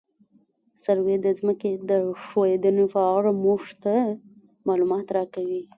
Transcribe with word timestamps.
سروې 0.83 1.15
د 1.25 1.27
ځمکې 1.39 1.71
د 1.89 1.91
ښوېدنې 2.23 2.85
په 2.93 3.01
اړه 3.15 3.31
موږ 3.43 3.63
ته 3.83 3.95
معلومات 4.67 5.07
راکوي 5.17 5.61